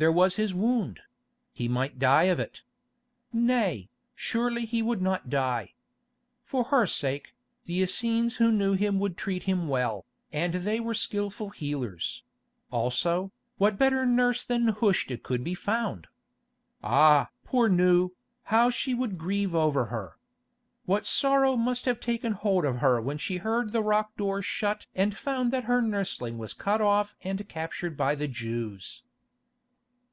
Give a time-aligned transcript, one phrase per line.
[0.00, 2.62] There was his wound—he might die of it.
[3.34, 5.74] Nay, surely he would not die.
[6.42, 7.34] For her sake,
[7.66, 12.22] the Essenes who knew him would treat him well, and they were skilful healers;
[12.70, 16.06] also, what better nurse than Nehushta could be found?
[16.82, 17.28] Ah!
[17.44, 18.12] poor Nou,
[18.44, 20.16] how she would grieve over her.
[20.86, 24.86] What sorrow must have taken hold of her when she heard the rock door shut
[24.94, 29.02] and found that her nursling was cut off and captured by the Jews.